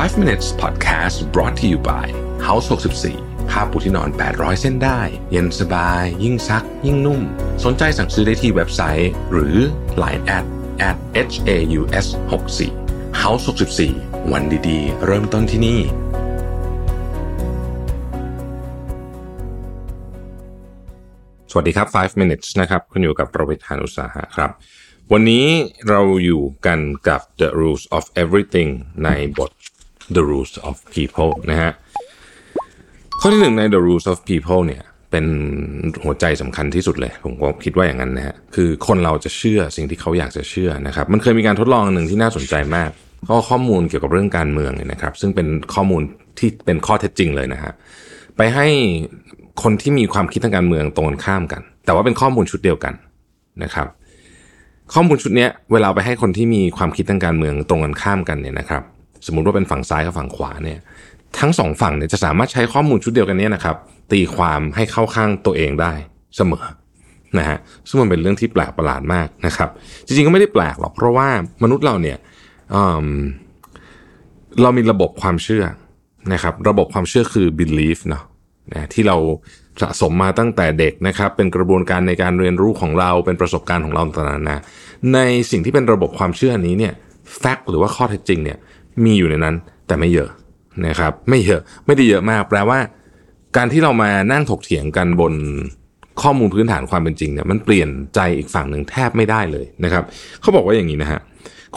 [0.00, 2.06] 5 minutes podcast brought to you by
[2.46, 2.66] House
[3.08, 7.20] 64ผ้าปูที่นอน 800 เส้นได้ เย็นสบาย ยิ่งซัก ยิ่งนุ่ม
[7.64, 9.56] สนใจสั่งซื้อได้ที่เว็บไซต์ หรือ
[10.02, 10.44] Line at
[10.88, 10.96] at
[11.32, 13.44] h a u s 6 4 House
[13.88, 15.80] 64วันดีๆ เริ่มต้นที่นี่
[21.50, 24.52] สวัสดีครับ 5 minutes นะครับ คุณอยู่กับประวิทยานุสาหะครับ
[25.12, 25.46] วันนี้
[25.88, 28.70] เราอยู่กันกับ the rules of everything
[29.04, 29.52] ในบท
[30.16, 31.72] the rules of people นะฮะ
[33.20, 35.26] ข้อที่หนึ่งใน the rules of people เนี่ยเป็น
[36.04, 42.90] หัวใจสำคัญที่สุดเลย ผมก็คิดว่าอย่างนั้นนะฮะคือคนเราจะเชื่อสิ่งที่เขาอยากจะเชื่อนะครับ มันเคยมีการทดลองหนึ่งที่น่าสนใจมาก
[43.28, 46.02] ก็ข้อมูลเกี่ยวกับเรื่องการเมืองเนี่ยนะครับ ซึ่งเป็นข้อมูล
[46.38, 47.72] ที่เป็นข้อเท็จจริงเลยนะฮะ
[48.36, 48.66] ไปให้
[49.62, 52.94] คนที่มีความคิดทางการเมืองตรงกันข้ามกัน แต่ว่าเป็นข้อมูลชุดเดียวกัน
[53.62, 53.86] นะครับ
[54.94, 58.82] ข้อมูลชุดเนี้ยเวลาไปให้คนที่มีความคิดทางการเมืองตรงกันข้ามกันเนี่ยนะครับ
[59.26, 60.78] สมมุติว่าเป็นฝั่งซ้ายกับฝั่งขวาเนี่ย
[61.40, 63.76] ทั้งสองฝั่งเนี่ยจะสามารถใช้ข้อมูลชุดเดียวกันเนี้นะครับ
[64.12, 65.92] ตีความให้เข้าข้างตัวเองได้
[66.36, 66.64] เสมอ
[67.38, 69.70] นะฮะซึ่งมันเป็นเรื่องที่แปลกประหลาดมากนะครับ
[70.06, 71.28] จริงๆก็ไม่ได้แปลกหรอกเพราะว่า
[71.62, 72.16] มนุษย์เราเนี่ย
[72.70, 75.64] เเรามีระบบความเชื่อ
[76.32, 78.24] นะครับ ระบบความเชื่อคือ belief เนาะ
[78.72, 79.16] นะที่เรา
[79.82, 84.62] สะสมมาตั้งแต่เด็กนะครับ เป็นกระบวนการในการเรียนรู้ของเราเป็นประสบการณ์ของเราต่างๆนะ
[85.14, 85.18] ใน
[85.50, 86.92] สิ่งที่เป็นระบบความเชื่อนี้เนี่ย
[87.38, 88.58] แฟกต์หรือว่าข้อเท็จจริงเนี่ย
[89.04, 89.54] มีอยู่ในนั้น
[89.86, 90.30] แต่ไม่เยอะ
[90.86, 92.78] นะครับ ไม่เยอะไม่ได้เยอะมากแปลว่า
[93.56, 95.34] การที่เรามานั่งถกเถียงกันบน
[96.22, 100.04] ข้อมูลพื้นฐานความเป็นจริงเนี่ยมันเปลี่ยนใจอีกฝั่งหนึ่งแทบไม่ได้เลยนะครับ
[100.40, 101.20] เขาบอกว่าอย่างนี้นะฮะ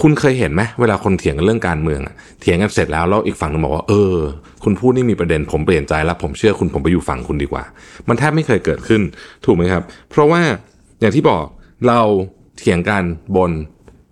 [0.02, 2.02] คุณเคยเห็นไหมเวลาคนเถียงกันเรื่องการเมือง
[2.41, 4.16] เถียงกันเสร็จแล้วแล้วอีกฝั่งนึงบอกว่าเออ
[4.63, 7.63] คุณพูดนี่มีประเด็นผมเปลี่ยนใจแล้วผมเชื่อคุณผมไปอยู่ฝั่งคุณดีกว่า
[8.08, 9.02] มันแทบไม่เคยเกิดขึ้น
[9.45, 10.41] ถูกไหมครับ เพราะว่า
[10.99, 11.43] อย่างที่บอก
[11.88, 11.99] เรา
[12.58, 13.03] เถียงกัน
[13.38, 13.52] บน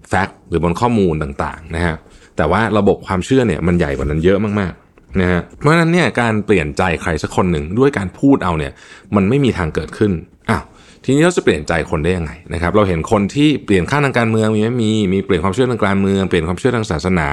[0.09, 1.95] แฟกต์หรือบนข้อมูลต่างๆนะฮะ
[2.37, 8.73] แต่ว่าระบบความเชื่อเนี่ยมันใหญ่กว่านั้นเยอะมากๆนะฮะเพราะฉะนั้นเนี่ยการเปลี่ยนใจใครสักคนหนึ่งด้วยการพูดเอาเนี่ย
[9.15, 10.11] มันไม่มีทางเกิดขึ้น
[10.49, 10.63] อ้าว
[11.03, 17.27] ทีนี้เราจะเปลี่ยนใจคนได้ยังไงนะครับ เราเห็นคนที่เปลี่ยนข้างทางการเมืองมีไหมมีมีเปลี่ยนความเชื่อทางการเมืองเปลี่ยนความเชื่อทางศาสนา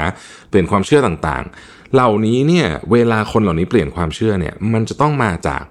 [0.51, 5.63] เปลี่ยนความเชื่อต่างๆ เหล่านี้เนี่ยเวลาคนเหล่านี้เปลี่ยนความเชื่อเนี่ยมันจะต้องมาจาก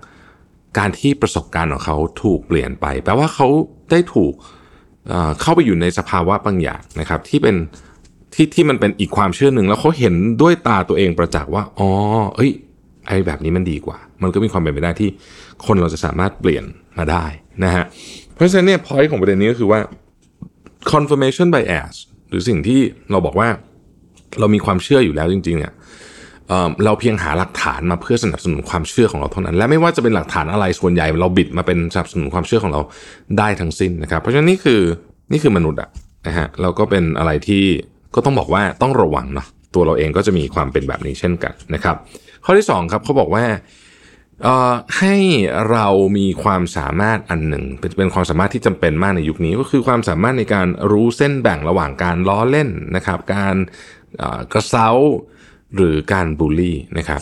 [0.77, 3.47] การที่ประสบการณ์ของเขาถูกเปลี่ยนไปแปลว่าเขา
[3.91, 4.33] ได้ถูก
[5.41, 7.55] เข้าไปอยู่ในสภาวะบางอย่างนะครับ ที่เป็น
[8.33, 11.89] ที่ที่มันเป็นอีกความเชื่อหนึ่งแล้วเขาเห็นด้วยตาตัวเองประจักษ์ว่าอ๋อ
[12.35, 12.51] เอ้ย
[13.07, 15.09] ไอ้แบบนี้มันดีกว่า มันก็มีความเป็นไปได้ที่
[15.65, 16.63] คนเราจะสามารถเปลี่ยน
[16.97, 17.25] มาได้
[17.63, 17.85] นะฮะ
[18.35, 19.79] เพราะฉะนั้นเนี่ย point ของประเด็นนี้ก็คือว่า
[20.91, 21.95] confirmation bias
[22.29, 22.79] หรือสิ่งที่
[23.11, 23.47] เราบอกว่า
[24.39, 25.73] เรามีความเชื่ออยู่แล้วจริงๆเนี่ย
[26.85, 32.81] เราเพียงหาหลักฐานมาเพื่อสนับสนุนความเชื่อของเราเท่านั้น และไม่ว่าจะเป็นหลักฐานอะไรส่วนใหญ่ เราบิดมาเป็นสนับสนุนความเชื่อของเรา
[33.37, 34.81] ได้ทั้งสิ้นนะครับ เพราะฉะนั้นนี่คือ
[35.31, 35.89] นี่คือมนุษย์อะ
[36.27, 37.63] นะฮะเราก็เป็นอะไรที่
[38.15, 41.95] ก็ต้องบอกว่าต้องระวังเนาะตัวเราเองก็จะมีความเป็นแบบนี้เช่นกันนะครับ
[42.45, 43.45] ข้อที่2ครับเขาบอกว่า
[44.97, 45.15] ให้
[45.71, 45.87] เรา
[46.17, 47.63] มีความสามารถอันหนึ่ง
[47.97, 53.55] เป็นความสามารถที่จำเป็นมากในยุคนี้ ก็คือความสามารถในการรู้เส้นแบ่งระหว่างการล้อเล่นนะครับ การ
[54.53, 54.89] กระเซ้า
[55.75, 57.21] หรือการบูลลี่นะครับ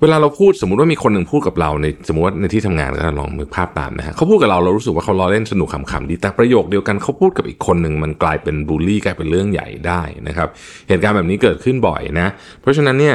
[0.00, 10.48] เวลาเราพูดสมมติว่ามีคนหนึ่งพูดกับเราในสมมติว่าในที่ทำงานก็ลองมือภาพตามนะฮะเขาพูดกับเราเรารู้สึกว่าเขาล้อเล่นสนุกขำๆดีแต่ประโยคเดียวกันเขาพูดกับอีกคนหนึ่งมันกลายเป็นบูลลี่กลายเป็นเรื่องใหญ่ได้นะครับ
[10.88, 12.28] เหตุการณ์แบบนี้เกิดขึ้นบ่อยนะ
[12.60, 13.14] เพราะฉะนั้นเนี่ย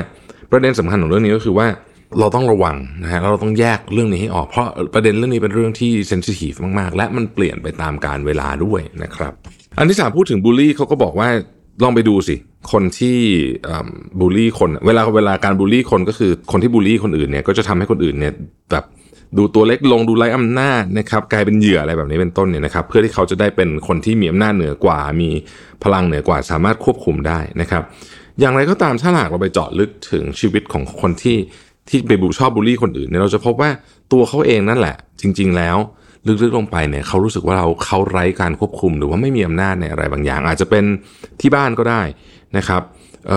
[0.51, 1.67] ประเด็นสำคัญของเรื่องนี้ก็คือว่า
[2.19, 9.33] เราต้องระวังนะฮะเราต้องแยกเรื่องนี้ให้ออกเพราะประเด็นเรื่องนี้เป็นเรื่องที่เซนซิทีฟมากๆ และมันเปลี่ยนไปตามการเวลาด้วยนะครับ
[9.77, 11.29] อันที่สามพูดถึงบูลลี่เขาก็บอกว่า
[11.83, 12.35] ลองไปดูสิ
[12.71, 13.17] คนที่
[14.19, 18.33] บูลลี่คน เวลาเวลาการบูลลี่คนก็คือคนที่บูลลี่คนอื่นเนี่ยก็จะทำให้คนอื่นเนี่ย
[18.71, 18.85] แบบ
[19.37, 25.29] ดูตัวเล็กลงดูไร้อำนาจนะครับกลายเป็นเหยื่ออะไรแบบนี้เป็นต้นเนี่ยนะครับ เพื่อที่เขาจะได้เป็นคนที่มีอำนาจเหนือกว่า มี
[25.83, 27.83] พลังเหนือกว่า สามารถควบคุมได้นะครับ
[28.39, 31.37] อย่างไรก็ตามถ้าหากเราไปเจาะลึกถึงชีวิตของคนที่
[31.89, 33.69] ที่ไปบูชอบบูลลี่คนอื่นเนี่ยเราจะพบว่า
[34.11, 35.77] ตัวเขาเองนั่นแหละ จริง ๆ แล้ว
[36.27, 40.83] ลึกๆลงไปเนี่ยเขารู้สึกว่าเราเขาไร้การควบคุม หรือว่าไม่มีอำนาจในอะไรบางอย่าง อาจจะเป็น
[41.41, 42.01] ที่บ้านก็ได้
[42.57, 42.81] นะครับ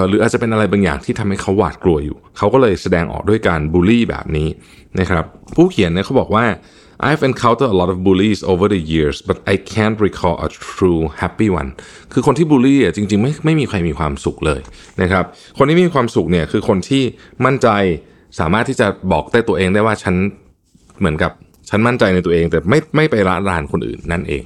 [0.08, 4.48] หรืออาจจะเป็นอะไรบางอย่างที่ทำให้เขาหวาดกลัวอยู่ เขาก็เลยแสดงออกด้วยการบูลลี่แบบนี้
[5.00, 5.25] นะครับ
[5.56, 6.46] ผู้เขียนเนี่ยเขาบอกว่า
[7.08, 11.02] I've encountered a lot of bullies over the years but I can't recall a true
[11.20, 11.70] happy one
[12.12, 14.60] คือคนที่บูลลี่อะจริงๆไม่ไม่มีใครมีความสุขเลย
[15.02, 15.25] นะครับ
[15.58, 17.02] คนที่มีความสุขเนี่ยคือคนที่
[17.44, 17.69] มั่นใจ
[18.38, 20.14] สามารถที่จะบอกได้ตัวเองได้ว่าฉัน
[20.98, 21.32] เหมือนกับ
[21.69, 24.43] ฉันมั่นใจในตัวเองแต่ไม่ไม่ไปละลานคนอื่นนั่นเอง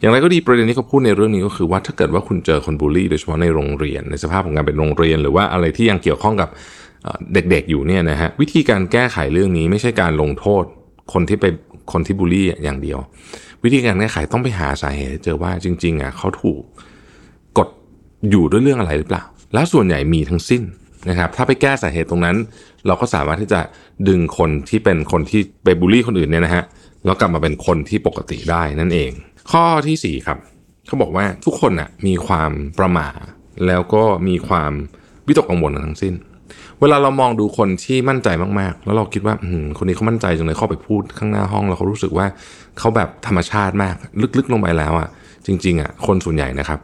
[0.00, 6.48] อย่างไรก็ดีประเด็นที่เขาพูดในเรื่องนี้ก็คือว่าถ้าเกิดว่าคุณเจอคนบูลลี่โดยเฉพาะในโรงเรียน ในสภาพของการเป็นโรงเรียน หรือว่าอะไรที่ยังเกี่ยวข้องกับ
[7.34, 10.64] เด็กๆอยู่เนี่ยนะฮะวิธีการแก้ไขเรื่องนี้ไม่ใช่การลงโทษ
[11.12, 11.46] คนที่ไป
[11.92, 12.98] คนที่บูลลี่อย่างเดียว
[13.64, 16.62] วิธีการแก้ไขต้องไปหาสาเหตุเจอว่าจริง ๆอะเขาถูก
[17.58, 17.68] กด
[18.30, 19.22] อยู่ด้วยเรื่องอะไรหรือเปล่า
[19.54, 20.62] แล้วส่วนใหญ่มีทั้งสิ้น
[21.08, 22.36] นะครับถ้าไปแก้สาเหตุตรงนั้น
[22.86, 23.60] เราก็สามารถที่จะ
[24.08, 26.64] ดึงคนที่เป็นคนที่ไปบูลลี่คนอื่นเนี่ยนะฮะ
[27.04, 29.10] แล้วกลับมาเป็นคนที่ปกติได้นั่นเอง
[29.52, 30.38] ข้อที่4ครับ
[30.86, 33.18] เขาบอกว่าทุกคนน่ะมีความประมาท
[33.66, 34.72] แล้วก็มีความ
[35.26, 36.14] วิตกกังวลทั้งสิ้น
[36.80, 38.28] เวลาเรามองดูคนที่มั่นใจ
[38.60, 39.34] มากๆ แล้วเราคิดว่า
[39.78, 42.26] คนนี้เขามั่นใจจังเลยเข้าไปพูดข้างหน้าห้องแล้วเขารู้สึกว่า
[42.78, 43.94] เขาแบบธรรมชาติมาก
[44.38, 45.08] ลึกๆลงไปแล้วอะ
[45.46, 46.78] จริงๆอะคนส่วนใหญ่นะครับ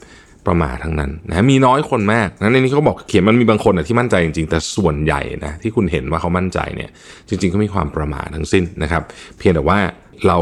[0.46, 6.90] ประมาททั้งนั้นนะมีน้อยคนมากนะในนี้เขาบอกเขียนมันมีบางคนอะที่มั่นใจจริงๆ แต่ส่วนใหญ่นะที่คุณเห็นว่าเขามั่นใจเนี่ย
[7.28, 9.02] จริง ๆ ก็มีความประมาททั้งสิ้นนะครับ
[9.38, 9.78] เพียงแต่ว่า
[10.26, 10.38] เรา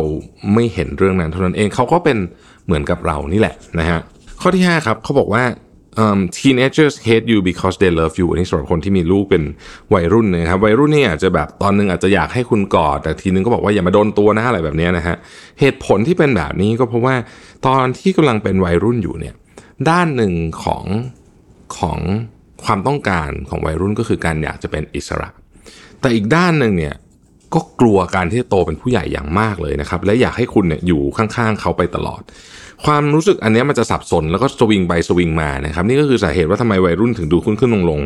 [0.55, 2.19] ไม่เห็นเรื่องนั้นเท่านั้นเองเขาก็เป็น
[2.67, 4.01] เหมือนกับเรานี่แหละนะฮะ
[4.41, 5.45] ข้อที่ 5 ครับเขาบอกว่า
[6.05, 9.43] um, teenagers hate you because they love you อันนี้สำหรับคนที่มีลูกเป็น
[9.95, 15.17] วัยรุ่นนะครับวัยรุ่นเนี่อาจจะแบบตอนนึงอาจจะอยากให้คุณกอด แต่ทีนึงก็บอกว่าอย่ามาโดนตัวนะอะไรแบบนี้นะฮะ
[15.61, 17.15] เหตุผลที่เป็นแบบนี้ก็เพราะว่า
[17.67, 19.35] ตอนที่กำลังเป็นวัยรุ่นอยู่เนี่ย
[19.91, 20.32] ด้านหนึ่ง
[20.65, 20.85] ของ
[21.79, 21.99] ของ
[22.65, 25.29] ความต้องการของวัยรุ่นก็คือการอยากจะเป็นอิสระ
[26.00, 26.94] แต่อีกด้านหนึ่งเนี่ย
[27.55, 32.23] ก็กลัวการที่จะโตเป็นผู้ใหญ่อย่างมากเลยนะครับ และอยากให้คุณเนี่ยอยู่ข้างๆเขาไปตลอด
[32.85, 38.00] ความรู้สึกอันนี้มันจะสับสนแล้วก็สวิงไปสวิงมานะครับนี่ก็คือสาเหตุว่าทำไมวัยรุ่นถึงดูขึ้นขึ้นลงลง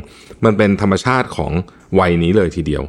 [0.44, 1.52] มันเป็นธรรมชาติของ
[2.00, 2.82] วัยนี้เลยทีเดียว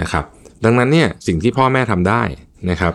[0.00, 0.24] นะครับ
[0.64, 2.22] ดังนั้นเนี่ยสิ่งที่พ่อแม่ทำได้
[2.70, 2.94] นะครับ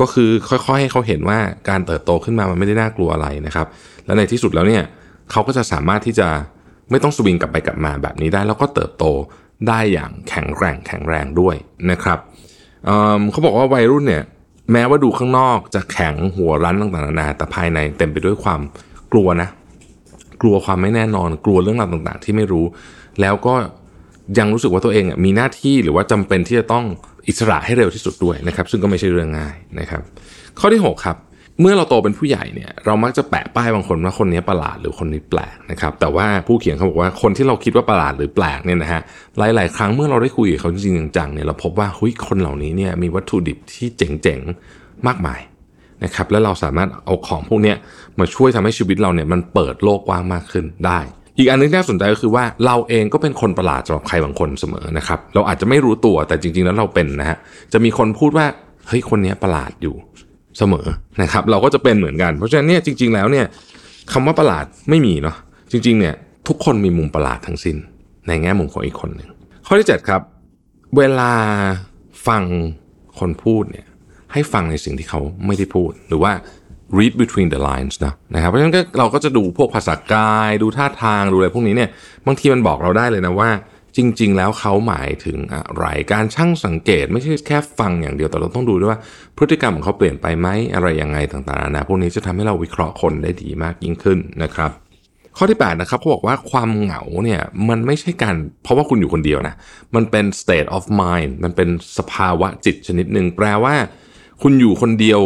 [0.00, 1.38] ก็คือค่อยๆให้เขาเห็นว่า
[1.68, 3.66] การเติบโตขึ้นมามันไม่ได้น่ากลัวอะไรนะครับ
[4.06, 4.82] และในที่สุดแล้วเนี่ย
[5.30, 6.28] เขาก็จะสามารถที่จะ
[6.90, 9.04] ไม่ต้องสวิงกลับไปกลับมาแบบนี้ได้ แล้วก็เติบโต
[9.68, 11.56] ได้อย่างแข็งแกร่งแข็งแรงด้วย
[11.90, 12.18] นะครับ
[12.84, 14.24] เเขาบอกว่าวัยรุ่นเนี่ย
[14.72, 18.60] แม้ว่าดูข้างนอกจะแข็งหัวรั้นต่างๆนานาแต่ภายในเต็มไปด้วยความ
[19.12, 19.48] กลัวนะ
[20.42, 22.64] กลัวความไม่แน่นอน กลัวเรื่องราวต่างๆ ที่ไม่รู้
[23.20, 23.54] แล้วก็
[24.38, 26.84] ยังรู้สึกว่าตัวเองมีหน้าที่หรือว่าจำเป็นที่จะต้อง
[27.28, 30.02] อิสระให้เร็วที่สุดด้วยนะครับ ซึ่งก็ไม่ใช่เรื่องง่ายนะครับ
[30.58, 31.16] ข้อที่ 6 ครับ
[31.60, 39.02] เมื่อเราโตเป็นผู้ใหญ่เนี่ยเรามักจะแปะป้ายบางคนว่าคนนี้ประหลาดหรือคนนี้แปลกนะครับแต่ว่าผู้เขียนเขาบอกว่าคนที่เราคิดว่าประหลาดหรือแปลกเนี่ยนะฮะ
[39.38, 45.40] หลาย ๆ ครั้งเมื่อเราได้คุยกับเขาจริงๆจังเนี่ยเราพบว่าหุยคนเหล่านี้เนี่ยมีวัตถุดิบที่เจ๋งๆมากมาย
[46.04, 47.74] นะครับแล้วเราสามารถเอาของพวกนี้
[48.18, 51.00] มาช่วยทำให้ชีวิตเราเนี่ยมันเปิดโลกกว้างมากขึ้นได้
[51.38, 57.38] อีกอันนึงที่น่าสนใจก็คือว่าเราเองก็เป็นคนประหลาดสำหรับใครบางคนเสมอนะครับเราอาจจะไม่รู้ตัวแต่จริง ๆ แล้วเราเป็นนะฮะ
[57.72, 58.46] จะมีคนพูดว่า
[58.88, 59.96] เฮ้ยคนนี้ประหลาดอยู่
[60.58, 60.86] เสมอ
[61.22, 63.46] นะครับ เราก็จะเป็นเหมือนกัน เพราะฉะนั้นเนี่ยจริง ๆ แล้วเนี่ย
[64.12, 65.36] คำว่าประหลาดไม่มีเนาะ
[65.72, 66.14] จริง ๆ เนี่ย
[66.48, 67.76] ทุกคนมีมุมประหลาดทั้งสิ้น
[68.26, 69.28] ในแง่มุมของอีกคนหนึ่ง
[69.66, 70.22] ข้อที่ 7 ครับ
[70.96, 71.32] เวลา
[72.26, 72.42] ฟัง
[73.18, 73.86] คนพูดเนี่ย
[74.32, 76.32] ให้ฟังในสิ่งที่เขาไม่ได้พูด หรือว่า
[76.98, 81.90] read between the lines นะนะครับเพราะฉะนั้นเราก็จะดูพวกภาษากาย ดูท่าทางดูอะไรพวกนี้เนี่ย
[82.26, 83.50] บางทีมันบอกเราได้เลยนะว่า
[83.96, 89.00] จริง ๆ แล้วเขาหมายถึงอะไรการช่างสังเกตไม่ใช่แค่ฟังอย่างเดียวแต่เราต้องดูด้วยว่า
[89.36, 94.70] พฤติกรรมของเขาเปลี่ยนไปไหมอะไรยังไงต่างๆนะพวกนี้จะทำให้เราวิเคราะห์คนได้ดีมากยิ่งขึ้นนะครับ
[95.36, 99.54] ข้อที่8นะครับเขาบอกว่าความเหงาเนี่ยมันไม่ใช่การเพราะว่าคุณอยู่คนเดียวนะ
[99.94, 101.68] มันเป็น state of mind มันเป็น
[101.98, 103.74] สภาวะจิตชนิดหนึ่งแปลว่า
[104.42, 105.20] คุณอยู่คนเดียว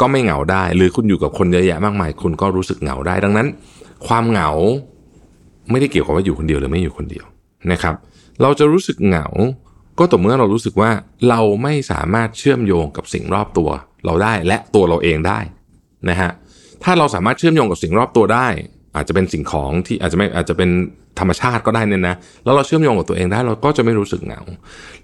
[0.00, 3.46] ก็ไม่เหงาได้ หรือคุณอยู่กับคนเยอะแยะมากมาย คุณก็รู้สึกเหงาได้ดังนั้น
[4.06, 4.50] ความเหงา
[5.70, 7.24] ไม่ได้เกี่ยวกับว่าอยู่คนเดียวหรือไม่อยู่คนเดียว
[7.72, 7.94] นะครับ
[8.42, 9.26] เราจะรู้สึกเหงา
[9.98, 10.90] ก็ต่อเมื่อเรารู้สึกว่า
[11.28, 13.68] เราไม่สามารถเชื่อมโยงกับสิ่งรอบตัว
[14.04, 15.40] เราได้และตัวเราเองได้
[16.08, 16.30] นะฮะ
[16.84, 18.48] ถ้าเราสามารถเชื่อมโยงกับสิ่งรอบตัวได้
[18.96, 20.70] อาจจะเป็นสิ่งของที่อาจจะไม่อาจจะเป็น
[21.18, 24.40] ธรรมชาติก็ได้เนี่ยนะแล้วเราเชื่อมโยงกับตัวเองได้เราก็จะไม่รู้สึกเหงา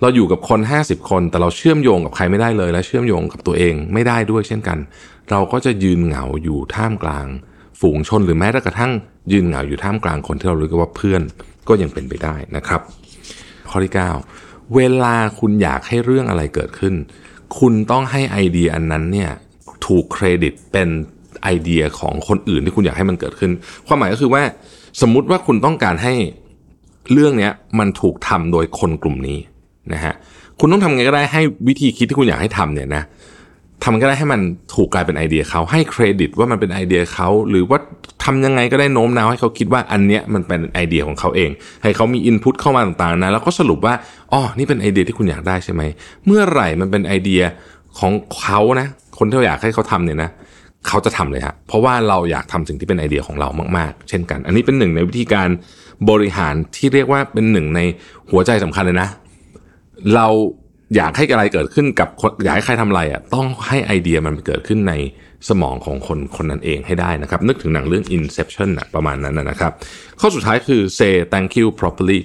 [0.01, 4.79] เราอยู่กับคน 50 คน แต่เราเชื่อมโยงกับใครไม่ได้เลย และเชื่อมโยงกับตัวเองไม่ได้ด้วยเช่นกัน
[5.31, 7.27] เราก็จะยืนเหงาอยู่ท่ามกลาง
[7.81, 8.93] ฝูงชนหรือแม้กระทั่ง
[9.33, 11.23] ยืนเหงาอยู่ท่ามกลางคนที่เรารู้กันว่าเพื่อน
[11.69, 12.81] ก็ยังเป็นไปได้นะครับ
[13.77, 13.97] ข้อที่
[14.35, 16.95] 9 เวลาคุณอยากให้เรื่องอะไรเกิดขึ้น
[17.59, 19.31] คุณต้องให้ไอเดียอันนั้นเนี่ย
[19.87, 20.89] ถูกเครดิตเป็น
[21.43, 23.51] ไอเดียของคนอื่นที่คุณอยากให้มันเกิดขึ้น
[23.87, 24.43] ความหมายก็คือว่า
[25.01, 26.15] สมมุติว่าคุณต้องการให้
[27.13, 29.39] เรื่องนี้มันถูกทำโดยคนกลุ่มนี้
[29.93, 30.15] นะฮะ
[30.61, 33.03] คุณต้องทำไงก็ได้ให้วิธีคิดที่คุณอยากให้ทำเนี่ยนะ
[33.85, 34.41] ทำก็ได้ให้มัน
[34.75, 37.79] ถูกกลายเป็นไอเดียเขาให้เครดิตว่ามันเป็นไอเดียเขาหรือว่า
[38.25, 41.51] ทำยังไงก็ได้โน้มน้าวให้เขาคิดว่าอันเนี้ยมันเป็นไอเดียของเขาเอง
[41.83, 43.95] ให้เขามีอินพุตเข้ามาต่างๆนะแล้วก็สรุปว่า
[44.33, 45.83] อ๋อนี่เป็นไอเดียที่คุณอยากได้ใช่ไหม
[46.27, 47.43] เมื่อไหร่มันเป็นไอเดีย
[47.99, 48.87] ของเขานะ
[49.19, 50.31] คนที่เราอยากให้เขาทำเนี่ยนะ
[50.87, 55.49] เขาจะทำเลยฮะเพราะว่าเราอยากทำสิ่งที่เป็นไอเดียของเรามากๆ เช่นกัน อันนี้เป็นหนึ่งในวิธีการ
[56.11, 57.81] บริหารที่เรียกว่าเป็นหนึ่งใน
[58.31, 59.09] หัวใจสำคัญเลยนะ
[60.15, 60.27] เรา
[60.95, 62.09] อยากให้อะไรเกิดขึ้นกับ
[62.45, 64.95] อยากให้ใครทำอะไรอะต้องให้ไอเดียมันเกิดขึ้นใน
[65.49, 69.73] สมองของคนคนนั้นเองให้ได้นะครับ นึกถึงหนังเรื่อง Inception นะประมาณนั้นนะครับ
[70.21, 72.19] ข้อสุดท้ายคือ say thank you properly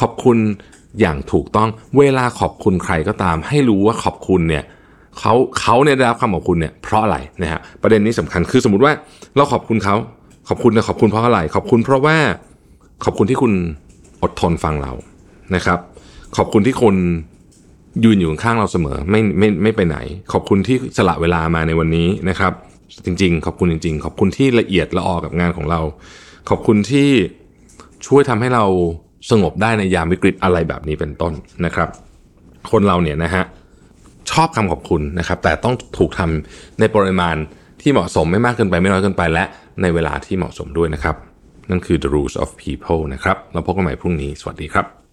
[0.00, 0.38] ขอบคุณ
[1.00, 1.68] อย่างถูกต้อง
[1.98, 4.64] เวลาขอบคุณใครก็ตาม ให้รู้ว่าขอบคุณเนี่ย
[5.18, 8.92] เขาเขาเนี่ยได้รับคำขอบคุณเนี่ยเพราะอะไรนะฮะประเด็นนี้สำคัญคือสมมติว่า
[9.36, 9.96] เราขอบคุณเขา
[10.48, 12.16] ขอบคุณนะขอบคุณเพราะอะไร ขอบคุณเพราะว่า
[13.04, 13.52] ขอบคุณที่คุณ
[14.22, 14.92] อดทนฟังเรา
[15.54, 15.78] นะครับ
[16.36, 16.94] ขอบคุณที่คน
[18.04, 19.98] ยืนอยู่ข้างเราเสมอไม่ไม่ไม่ไปไหน
[20.32, 22.52] ขอบคุณที่สละเวลามาในวันนี้นะครับ
[23.04, 25.80] จริง ๆ ขอบคุณจริง ๆ ขอบคุณที่ละเอียดละออกับงานของเรา
[26.48, 27.08] ขอบคุณที่
[28.06, 28.64] ช่วยทำให้เรา
[29.30, 31.32] สงบได้ในยามวิกฤตอะไรแบบนี้เป็นต้น
[31.64, 31.88] นะครับ
[32.70, 33.44] คนเราเนี่ยนะฮะ
[34.30, 37.36] ชอบคำขอบคุณนะครับ แต่ต้องถูกทำในปริมาณ
[37.80, 39.44] ที่เหมาะสมไม่มากเกินไปไม่น้อยเกินไป และ
[39.82, 41.16] ในเวลาที่เหมาะสมด้วยนะครับ
[41.70, 45.05] นั่นคือ the rules of people นะครับเราพบกันใหม่พรุ่งนี้ สวัสดีครับ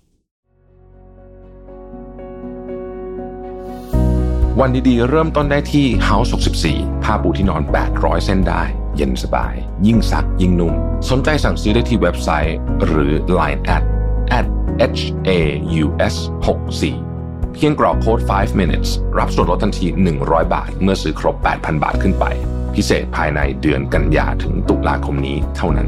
[4.61, 6.29] วันดีๆ เริ่มต้นได้ที่ House
[6.67, 7.61] 64 ผ้าปูที่นอน
[7.93, 8.63] 800 เส้นได้
[8.95, 9.53] เย็นสบาย
[9.87, 10.73] ยิ่งซัก ยิ่งนุ่ม
[11.09, 13.83] สนใจสั่งซื้อได้ที่เว็บไซต์ หรือ Line at
[14.39, 14.45] at
[14.99, 15.31] h a
[15.83, 16.15] u s
[16.83, 19.87] 64เพียงกรอกโค้ด 5 minutes รับส่วนลดทันที
[20.21, 22.25] 100 บาท เมื่อซื้อครบ 8,000 บาทขึ้นไป
[22.75, 25.87] พิเศษภายในเดือนกันยาถึงตุลาคมนี้เท่านั้น